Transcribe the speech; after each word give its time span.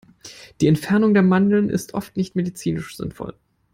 Die 0.61 0.65
Entfernung 0.67 1.13
der 1.13 1.21
Mandeln 1.21 1.69
ist 1.69 1.93
oft 1.93 2.17
nicht 2.17 2.35
medizinisch 2.35 2.97
sinnvoll. 2.97 3.35